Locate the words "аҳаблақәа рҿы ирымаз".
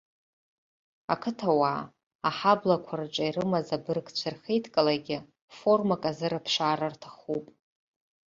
2.29-3.67